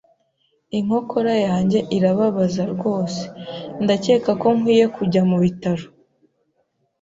Inkokora 0.77 1.33
yanjye 1.47 1.79
irababaza 1.97 2.63
rwose. 2.73 3.21
Ndakeka 3.83 4.31
ko 4.41 4.47
nkwiye 4.57 4.85
kujya 4.95 5.21
mubitaro. 5.29 5.85